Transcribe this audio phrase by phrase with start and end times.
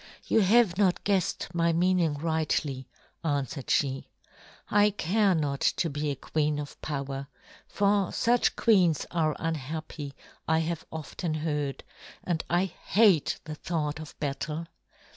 [0.25, 2.89] "You have not guessed my meaning rightly,"
[3.23, 4.09] answered she.
[4.67, 7.27] "I care not to be a queen of power,
[7.67, 10.15] for such queens are unhappy,
[10.47, 11.83] I have often heard;
[12.23, 14.65] and I hate the thought of battle.